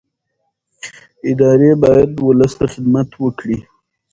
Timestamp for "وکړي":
3.23-3.57